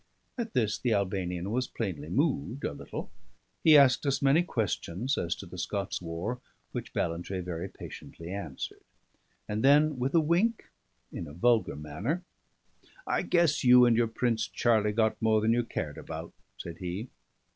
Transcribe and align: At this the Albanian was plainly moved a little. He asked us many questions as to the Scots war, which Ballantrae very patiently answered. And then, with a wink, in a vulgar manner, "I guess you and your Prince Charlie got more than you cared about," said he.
At 0.35 0.53
this 0.53 0.79
the 0.79 0.93
Albanian 0.93 1.51
was 1.51 1.67
plainly 1.67 2.09
moved 2.09 2.63
a 2.63 2.73
little. 2.73 3.11
He 3.63 3.77
asked 3.77 4.03
us 4.07 4.19
many 4.19 4.41
questions 4.41 5.15
as 5.15 5.35
to 5.35 5.45
the 5.45 5.59
Scots 5.59 6.01
war, 6.01 6.41
which 6.71 6.91
Ballantrae 6.91 7.39
very 7.41 7.69
patiently 7.69 8.31
answered. 8.31 8.81
And 9.47 9.63
then, 9.63 9.99
with 9.99 10.15
a 10.15 10.19
wink, 10.19 10.71
in 11.11 11.27
a 11.27 11.33
vulgar 11.35 11.75
manner, 11.75 12.23
"I 13.05 13.21
guess 13.21 13.63
you 13.63 13.85
and 13.85 13.95
your 13.95 14.07
Prince 14.07 14.47
Charlie 14.47 14.91
got 14.91 15.21
more 15.21 15.39
than 15.39 15.53
you 15.53 15.63
cared 15.63 15.99
about," 15.99 16.33
said 16.57 16.79
he. 16.79 17.09